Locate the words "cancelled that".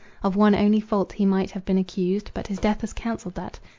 2.91-3.59